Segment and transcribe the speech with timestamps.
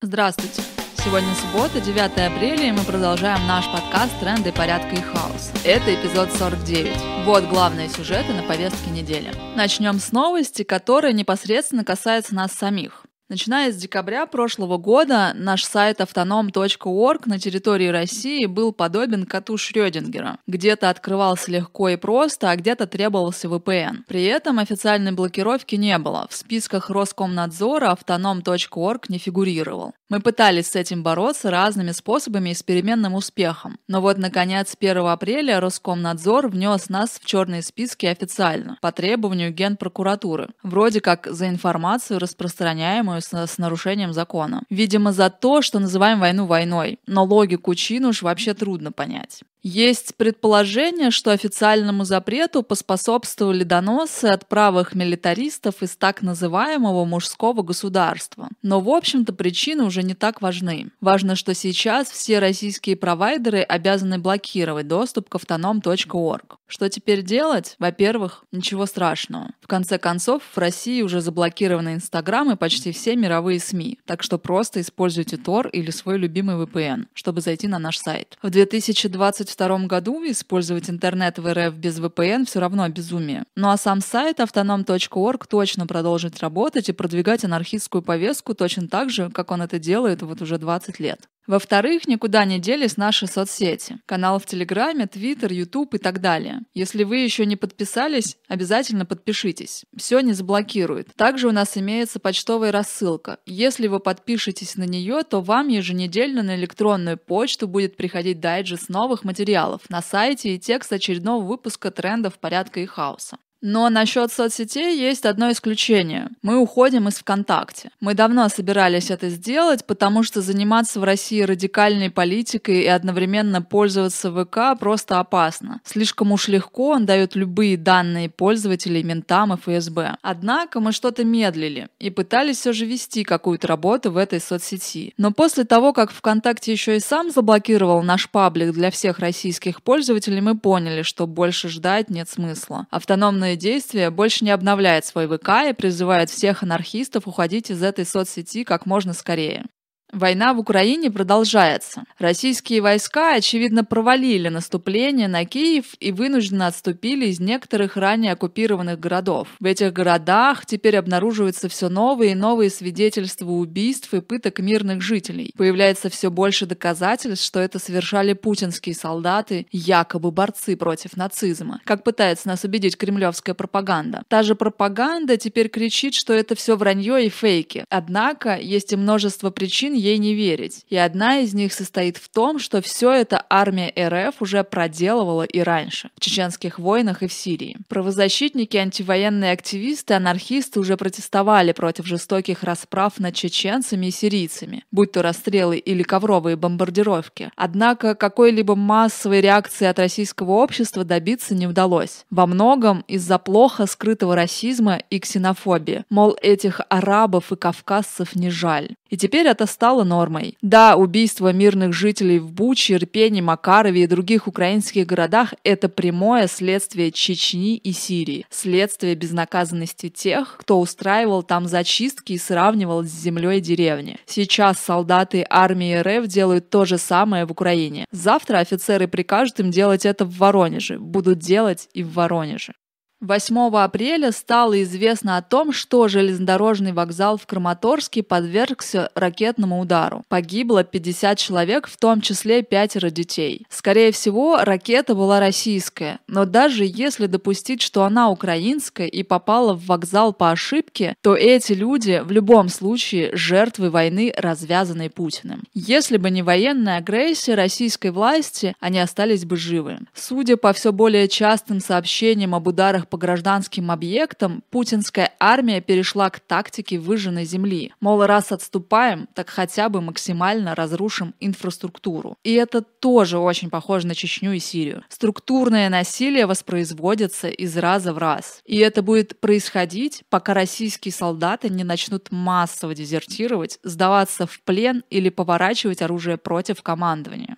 [0.00, 0.62] Здравствуйте!
[0.96, 5.50] Сегодня суббота, 9 апреля, и мы продолжаем наш подкаст «Тренды порядка и хаос».
[5.64, 7.24] Это эпизод 49.
[7.24, 9.32] Вот главные сюжеты на повестке недели.
[9.56, 13.07] Начнем с новости, которая непосредственно касается нас самих.
[13.28, 20.38] Начиная с декабря прошлого года наш сайт autonom.org на территории России был подобен коту Шрёдингера.
[20.46, 24.04] Где-то открывался легко и просто, а где-то требовался VPN.
[24.06, 26.26] При этом официальной блокировки не было.
[26.30, 29.92] В списках Роскомнадзора autonom.org не фигурировал.
[30.08, 33.78] Мы пытались с этим бороться разными способами и с переменным успехом.
[33.88, 40.48] Но вот, наконец, 1 апреля Роскомнадзор внес нас в черные списки официально, по требованию Генпрокуратуры.
[40.62, 44.62] Вроде как за информацию, распространяемую с, с нарушением закона.
[44.70, 46.98] Видимо, за то, что называем войну войной.
[47.06, 49.42] Но логику чин уж вообще трудно понять.
[49.62, 58.48] Есть предположение, что официальному запрету поспособствовали доносы от правых милитаристов из так называемого мужского государства.
[58.62, 60.90] Но, в общем-то, причины уже не так важны.
[61.00, 66.58] Важно, что сейчас все российские провайдеры обязаны блокировать доступ к автоном.орг.
[66.68, 67.76] Что теперь делать?
[67.78, 69.50] Во-первых, ничего страшного.
[69.60, 74.38] В конце концов, в России уже заблокированы Инстаграм и почти все мировые СМИ, так что
[74.38, 78.36] просто используйте Tor или свой любимый VPN, чтобы зайти на наш сайт.
[78.42, 83.44] В 2020 2022 году использовать интернет в РФ без VPN все равно безумие.
[83.56, 89.30] Ну а сам сайт автоном.орг точно продолжит работать и продвигать анархистскую повестку точно так же,
[89.30, 91.28] как он это делает вот уже 20 лет.
[91.48, 93.98] Во-вторых, никуда не делись наши соцсети.
[94.04, 96.60] Канал в Телеграме, Твиттер, Ютуб и так далее.
[96.74, 99.86] Если вы еще не подписались, обязательно подпишитесь.
[99.96, 101.08] Все не заблокирует.
[101.16, 103.38] Также у нас имеется почтовая рассылка.
[103.46, 109.24] Если вы подпишетесь на нее, то вам еженедельно на электронную почту будет приходить дайджест новых
[109.24, 113.38] материалов на сайте и текст очередного выпуска трендов порядка и хаоса.
[113.60, 116.28] Но насчет соцсетей есть одно исключение.
[116.42, 117.90] Мы уходим из ВКонтакте.
[118.00, 124.30] Мы давно собирались это сделать, потому что заниматься в России радикальной политикой и одновременно пользоваться
[124.30, 125.80] ВК просто опасно.
[125.84, 130.16] Слишком уж легко он дает любые данные пользователей ментам и ФСБ.
[130.22, 135.14] Однако мы что-то медлили и пытались все же вести какую-то работу в этой соцсети.
[135.16, 140.40] Но после того, как ВКонтакте еще и сам заблокировал наш паблик для всех российских пользователей,
[140.40, 142.86] мы поняли, что больше ждать нет смысла.
[142.90, 148.04] Автономные военное действие больше не обновляет свой ВК и призывает всех анархистов уходить из этой
[148.04, 149.66] соцсети как можно скорее.
[150.12, 152.04] Война в Украине продолжается.
[152.18, 159.48] Российские войска, очевидно, провалили наступление на Киев и вынужденно отступили из некоторых ранее оккупированных городов.
[159.60, 165.52] В этих городах теперь обнаруживаются все новые и новые свидетельства убийств и пыток мирных жителей.
[165.58, 172.48] Появляется все больше доказательств, что это совершали путинские солдаты, якобы борцы против нацизма, как пытается
[172.48, 174.22] нас убедить кремлевская пропаганда.
[174.28, 177.84] Та же пропаганда теперь кричит, что это все вранье и фейки.
[177.90, 180.84] Однако есть и множество причин ей не верить.
[180.88, 185.60] И одна из них состоит в том, что все это армия РФ уже проделывала и
[185.60, 187.76] раньше, в чеченских войнах и в Сирии.
[187.88, 195.22] Правозащитники, антивоенные активисты, анархисты уже протестовали против жестоких расправ над чеченцами и сирийцами, будь то
[195.22, 197.50] расстрелы или ковровые бомбардировки.
[197.56, 202.24] Однако какой-либо массовой реакции от российского общества добиться не удалось.
[202.30, 206.04] Во многом из-за плохо скрытого расизма и ксенофобии.
[206.10, 208.90] Мол, этих арабов и кавказцев не жаль.
[209.08, 210.56] И теперь это стало нормой.
[210.62, 217.10] Да, убийство мирных жителей в Буче, Ирпене, Макарове и других украинских городах– это прямое следствие
[217.10, 218.46] Чечни и Сирии.
[218.50, 224.18] Следствие безнаказанности тех, кто устраивал там зачистки и сравнивал с землей деревни.
[224.26, 228.04] Сейчас солдаты армии РФ делают то же самое в Украине.
[228.10, 230.98] Завтра офицеры прикажут им делать это в Воронеже.
[230.98, 232.74] Будут делать и в Воронеже.
[233.20, 240.22] 8 апреля стало известно о том, что железнодорожный вокзал в Краматорске подвергся ракетному удару.
[240.28, 243.66] Погибло 50 человек, в том числе пятеро детей.
[243.70, 249.86] Скорее всего, ракета была российская, но даже если допустить, что она украинская и попала в
[249.86, 255.64] вокзал по ошибке, то эти люди в любом случае жертвы войны, развязанной Путиным.
[255.74, 259.98] Если бы не военная агрессия российской власти, они остались бы живы.
[260.14, 266.40] Судя по все более частым сообщениям об ударах по гражданским объектам, путинская армия перешла к
[266.40, 267.92] тактике выжженной земли.
[268.00, 272.36] Мол, раз отступаем, так хотя бы максимально разрушим инфраструктуру.
[272.42, 275.04] И это тоже очень похоже на Чечню и Сирию.
[275.08, 278.60] Структурное насилие воспроизводится из раза в раз.
[278.64, 285.28] И это будет происходить, пока российские солдаты не начнут массово дезертировать, сдаваться в плен или
[285.28, 287.57] поворачивать оружие против командования.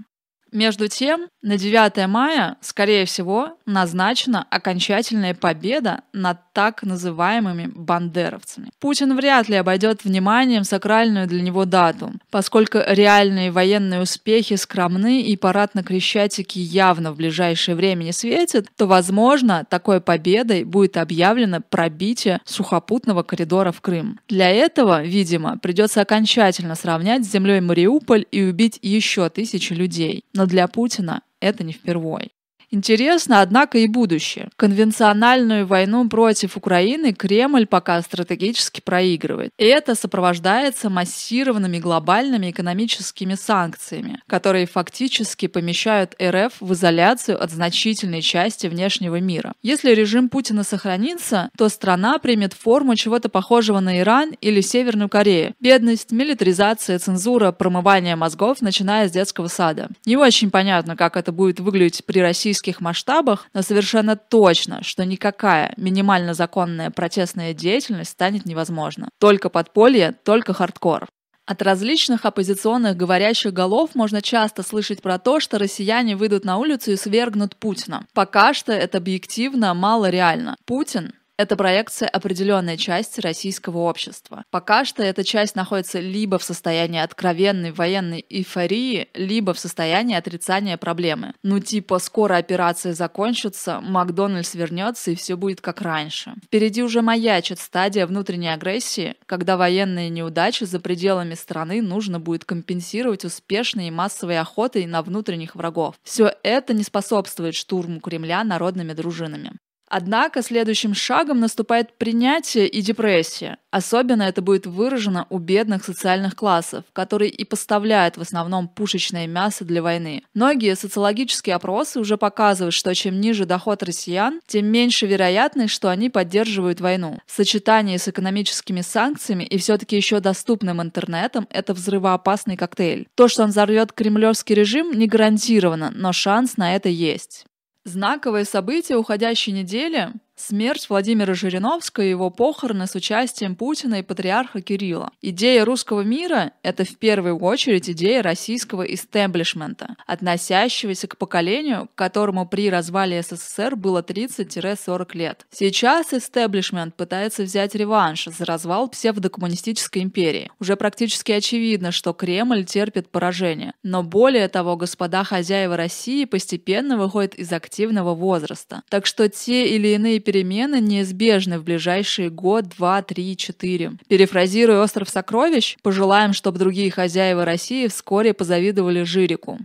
[0.52, 8.70] Между тем, на 9 мая, скорее всего, назначена окончательная победа над так называемыми бандеровцами.
[8.80, 15.36] Путин вряд ли обойдет вниманием сакральную для него дату, поскольку реальные военные успехи скромны и
[15.36, 21.60] парад на Крещатике явно в ближайшее время не светит, то, возможно, такой победой будет объявлено
[21.60, 24.18] пробитие сухопутного коридора в Крым.
[24.28, 30.24] Для этого, видимо, придется окончательно сравнять с землей Мариуполь и убить еще тысячи людей.
[30.40, 32.32] Но для Путина это не впервой.
[32.72, 34.48] Интересно, однако, и будущее.
[34.56, 39.50] Конвенциональную войну против Украины Кремль пока стратегически проигрывает.
[39.58, 48.22] И это сопровождается массированными глобальными экономическими санкциями, которые фактически помещают РФ в изоляцию от значительной
[48.22, 49.52] части внешнего мира.
[49.62, 55.54] Если режим Путина сохранится, то страна примет форму чего-то похожего на Иран или Северную Корею.
[55.58, 59.88] Бедность, милитаризация, цензура, промывание мозгов, начиная с детского сада.
[60.06, 65.04] Не очень понятно, как это будет выглядеть при российском российских масштабах, но совершенно точно, что
[65.04, 69.08] никакая минимально законная протестная деятельность станет невозможна.
[69.18, 71.06] Только подполье, только хардкор.
[71.46, 76.92] От различных оппозиционных говорящих голов можно часто слышать про то, что россияне выйдут на улицу
[76.92, 78.04] и свергнут Путина.
[78.14, 80.56] Пока что это объективно мало реально.
[80.66, 84.44] Путин это проекция определенной части российского общества.
[84.50, 90.76] Пока что эта часть находится либо в состоянии откровенной военной эйфории, либо в состоянии отрицания
[90.76, 91.32] проблемы.
[91.42, 96.34] Ну типа скоро операция закончится, Макдональдс вернется и все будет как раньше.
[96.44, 103.24] Впереди уже маячит стадия внутренней агрессии, когда военные неудачи за пределами страны нужно будет компенсировать
[103.24, 105.94] успешной и массовой охотой на внутренних врагов.
[106.02, 109.52] Все это не способствует штурму Кремля народными дружинами.
[109.90, 113.58] Однако следующим шагом наступает принятие и депрессия.
[113.72, 119.64] Особенно это будет выражено у бедных социальных классов, которые и поставляют в основном пушечное мясо
[119.64, 120.22] для войны.
[120.32, 126.08] Многие социологические опросы уже показывают, что чем ниже доход россиян, тем меньше вероятность, что они
[126.08, 127.18] поддерживают войну.
[127.26, 133.08] В сочетании с экономическими санкциями и все-таки еще доступным интернетом это взрывоопасный коктейль.
[133.16, 137.46] То, что он взорвет кремлевский режим, не гарантировано, но шанс на это есть.
[137.84, 144.62] Знаковое событие уходящей недели Смерть Владимира Жириновского и его похороны с участием Путина и патриарха
[144.62, 145.10] Кирилла.
[145.20, 152.70] Идея русского мира– это в первую очередь идея российского истеблишмента, относящегося к поколению, которому при
[152.70, 155.46] развале СССР было 30-40 лет.
[155.50, 160.50] Сейчас истеблишмент пытается взять реванш за развал псевдокоммунистической империи.
[160.58, 163.74] Уже практически очевидно, что Кремль терпит поражение.
[163.82, 168.82] Но более того, господа хозяева России постепенно выходят из активного возраста.
[168.88, 173.94] Так что те или иные перемены неизбежны в ближайшие год, два, три, четыре.
[174.06, 179.58] Перефразируя «Остров сокровищ», пожелаем, чтобы другие хозяева России вскоре позавидовали Жирику.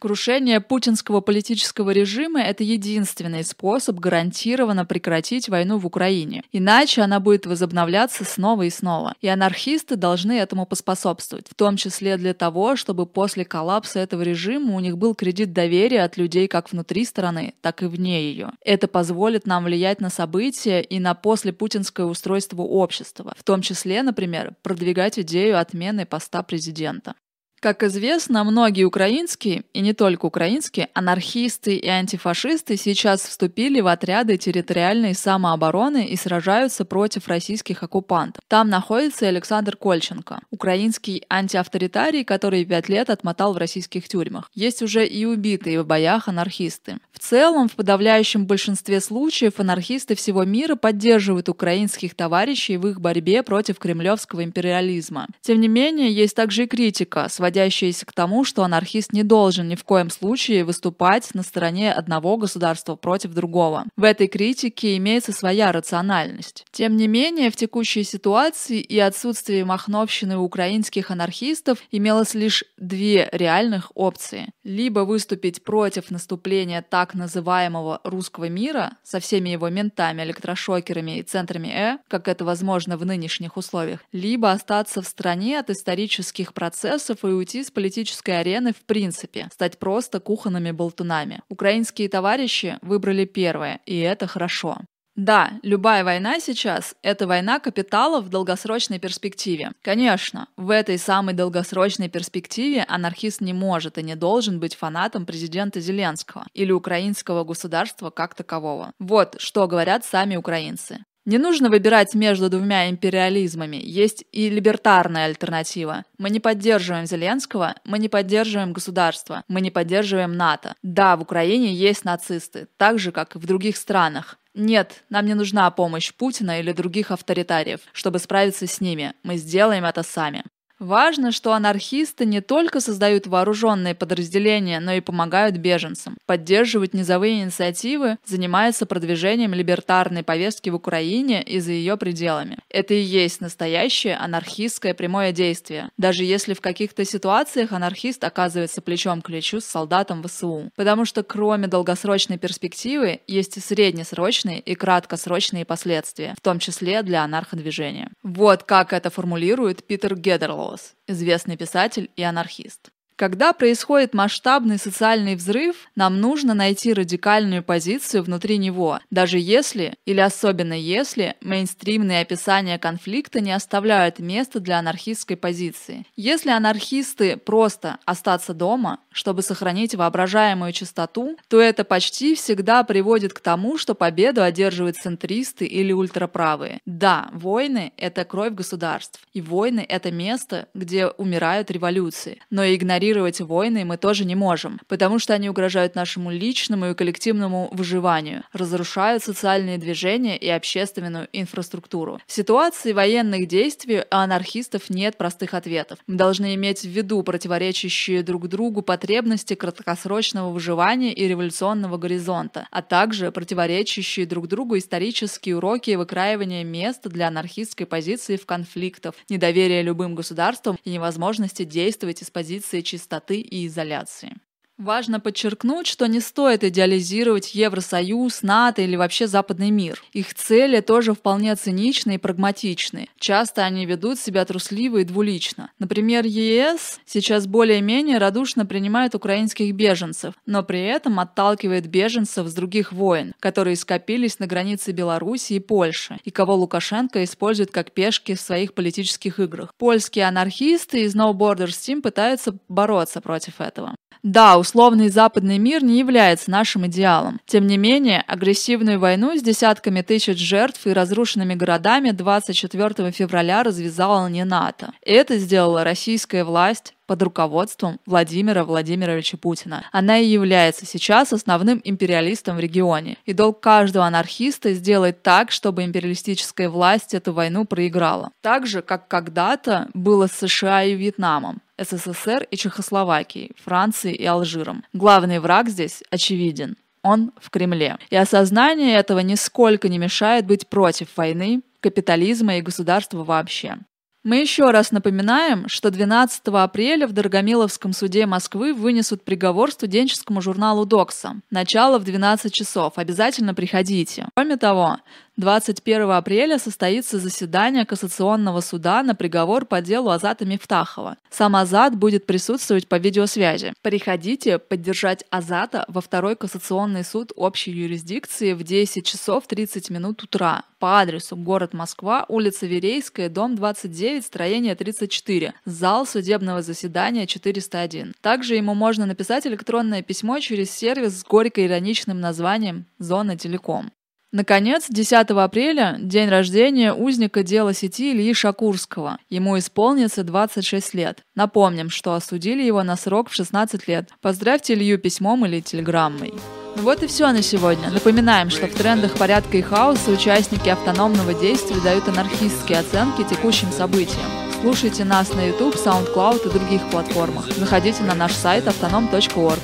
[0.00, 6.42] Крушение путинского политического режима– это единственный способ гарантированно прекратить войну в Украине.
[6.52, 9.12] Иначе она будет возобновляться снова и снова.
[9.20, 14.74] И анархисты должны этому поспособствовать, в том числе для того, чтобы после коллапса этого режима
[14.74, 18.52] у них был кредит доверия от людей как внутри страны, так и вне ее.
[18.64, 24.54] Это позволит нам влиять на события и на послепутинское устройство общества, в том числе, например,
[24.62, 27.16] продвигать идею отмены поста президента.
[27.60, 34.38] Как известно, многие украинские, и не только украинские, анархисты и антифашисты сейчас вступили в отряды
[34.38, 38.42] территориальной самообороны и сражаются против российских оккупантов.
[38.48, 44.50] Там находится Александр Кольченко, украинский антиавторитарий, который пять лет отмотал в российских тюрьмах.
[44.54, 46.96] Есть уже и убитые в боях анархисты.
[47.12, 53.42] В целом, в подавляющем большинстве случаев анархисты всего мира поддерживают украинских товарищей в их борьбе
[53.42, 55.26] против кремлевского империализма.
[55.42, 59.74] Тем не менее, есть также и критика, сводящаяся к тому, что анархист не должен ни
[59.74, 63.86] в коем случае выступать на стороне одного государства против другого.
[63.96, 66.64] В этой критике имеется своя рациональность.
[66.70, 73.28] Тем не менее, в текущей ситуации и отсутствии махновщины у украинских анархистов имелось лишь две
[73.32, 74.52] реальных опции.
[74.62, 81.70] Либо выступить против наступления так называемого русского мира со всеми его ментами, электрошокерами и центрами
[81.80, 87.28] Э, как это возможно в нынешних условиях, либо остаться в стране от исторических процессов и
[87.40, 91.40] уйти с политической арены в принципе, стать просто кухонными болтунами.
[91.48, 94.78] Украинские товарищи выбрали первое, и это хорошо.
[95.16, 99.72] Да, любая война сейчас– это война капитала в долгосрочной перспективе.
[99.82, 105.80] Конечно, в этой самой долгосрочной перспективе анархист не может и не должен быть фанатом президента
[105.80, 108.92] Зеленского или украинского государства как такового.
[108.98, 111.04] Вот что говорят сами украинцы.
[111.26, 116.04] Не нужно выбирать между двумя империализмами, есть и либертарная альтернатива.
[116.16, 120.74] Мы не поддерживаем Зеленского, мы не поддерживаем государство, мы не поддерживаем НАТО.
[120.82, 124.38] Да, в Украине есть нацисты, так же, как и в других странах.
[124.54, 129.12] Нет, нам не нужна помощь Путина или других авторитариев, чтобы справиться с ними.
[129.22, 130.44] Мы сделаем это сами.
[130.80, 138.16] Важно, что анархисты не только создают вооруженные подразделения, но и помогают беженцам, поддерживают низовые инициативы,
[138.24, 142.56] занимаются продвижением либертарной повестки в Украине и за ее пределами.
[142.70, 149.20] Это и есть настоящее анархистское прямое действие, даже если в каких-то ситуациях анархист оказывается плечом
[149.20, 150.70] к плечу с солдатом ВСУ.
[150.76, 157.22] Потому что кроме долгосрочной перспективы есть и среднесрочные и краткосрочные последствия, в том числе для
[157.22, 158.10] анарходвижения.
[158.22, 162.90] Вот как это формулирует Питер Гедерлоу Wallace, известный писатель и анархист.
[163.20, 170.20] Когда происходит масштабный социальный взрыв, нам нужно найти радикальную позицию внутри него, даже если, или
[170.20, 176.06] особенно если, мейнстримные описания конфликта не оставляют места для анархистской позиции.
[176.16, 183.40] Если анархисты просто остаться дома, чтобы сохранить воображаемую чистоту, то это почти всегда приводит к
[183.40, 186.78] тому, что победу одерживают центристы или ультраправые.
[186.86, 193.40] Да, войны– это кровь государств, и войны– это место, где умирают революции, но игнорировать игнорировать
[193.40, 199.22] войны мы тоже не можем, потому что они угрожают нашему личному и коллективному выживанию, разрушают
[199.22, 202.20] социальные движения и общественную инфраструктуру.
[202.26, 205.98] В ситуации военных действий у анархистов нет простых ответов.
[206.06, 212.82] Мы должны иметь в виду противоречащие друг другу потребности краткосрочного выживания и революционного горизонта, а
[212.82, 220.14] также противоречащие друг другу исторические уроки выкраивания места для анархистской позиции в конфликтах, недоверия любым
[220.14, 224.36] государствам и невозможности действовать из позиции чисто чистоты и изоляции.
[224.80, 230.02] Важно подчеркнуть, что не стоит идеализировать Евросоюз, НАТО или вообще западный мир.
[230.14, 233.10] Их цели тоже вполне циничны и прагматичны.
[233.18, 235.70] Часто они ведут себя трусливо и двулично.
[235.78, 242.90] Например, ЕС сейчас более-менее радушно принимает украинских беженцев, но при этом отталкивает беженцев с других
[242.92, 248.40] войн, которые скопились на границе Беларуси и Польши, и кого Лукашенко использует как пешки в
[248.40, 249.74] своих политических играх.
[249.76, 253.94] Польские анархисты из No Borders Team пытаются бороться против этого.
[254.22, 257.40] Да, условный западный мир не является нашим идеалом.
[257.46, 264.28] Тем не менее, агрессивную войну с десятками тысяч жертв и разрушенными городами 24 февраля развязала
[264.28, 264.92] не НАТО.
[265.02, 269.84] Это сделала российская власть, под руководством Владимира Владимировича Путина.
[269.90, 273.16] Она и является сейчас основным империалистом в регионе.
[273.24, 278.30] И долг каждого анархиста сделать так, чтобы империалистическая власть эту войну проиграла.
[278.42, 281.60] Так же, как когда-то было с США и Вьетнамом.
[281.80, 284.84] СССР и Чехословакией, Францией и Алжиром.
[284.92, 286.76] Главный враг здесь очевиден.
[287.02, 287.98] Он в Кремле.
[288.10, 293.78] И осознание этого нисколько не мешает быть против войны, капитализма и государства вообще.
[294.22, 300.84] Мы еще раз напоминаем, что 12 апреля в Дорогомиловском суде Москвы вынесут приговор студенческому журналу
[300.84, 301.36] «Докса».
[301.50, 302.92] Начало в 12 часов.
[302.96, 304.26] Обязательно приходите.
[304.34, 304.98] Кроме того,
[305.40, 311.16] 21 апреля состоится заседание Кассационного суда на приговор по делу Азата Мифтахова.
[311.30, 313.72] Сам Азат будет присутствовать по видеосвязи.
[313.80, 320.62] Приходите поддержать Азата во второй Кассационный суд общей юрисдикции в 10 часов 30 минут утра
[320.78, 328.14] по адресу город Москва, улица Верейская, дом 29, строение 34, зал судебного заседания 401.
[328.20, 333.90] Также ему можно написать электронное письмо через сервис с горько-ироничным названием «Зона Телеком».
[334.32, 339.18] Наконец, 10 апреля– день рождения узника дела сети Ильи Шакурского.
[339.28, 341.24] Ему исполнится 26 лет.
[341.34, 344.08] Напомним, что осудили его на срок в 16 лет.
[344.20, 346.32] Поздравьте Илью письмом или телеграммой.
[346.76, 347.90] Ну вот и все на сегодня.
[347.90, 354.30] Напоминаем, что в трендах порядка и хаоса участники автономного действия дают анархистские оценки текущим событиям.
[354.62, 357.50] Слушайте нас на YouTube, SoundCloud и других платформах.
[357.56, 359.58] Заходите на наш сайт autonom.org.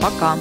[0.00, 0.36] Пока!